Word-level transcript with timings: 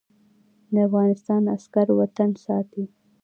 د 0.73 0.75
افغانستان 0.87 1.41
عسکر 1.55 1.87
وطن 1.99 2.29
ساتي 2.45 2.83